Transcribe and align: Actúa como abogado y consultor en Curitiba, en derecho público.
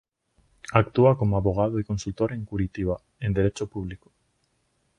Actúa 0.73 1.15
como 1.15 1.37
abogado 1.37 1.79
y 1.79 1.83
consultor 1.83 2.33
en 2.33 2.43
Curitiba, 2.43 2.99
en 3.19 3.33
derecho 3.33 3.67
público. 3.69 4.11